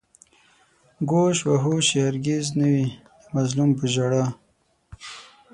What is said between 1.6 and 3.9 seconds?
هوش يې هر گِز نه وي د مظلومو په